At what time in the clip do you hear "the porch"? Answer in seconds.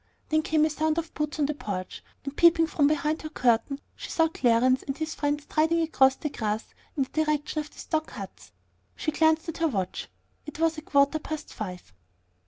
1.45-2.03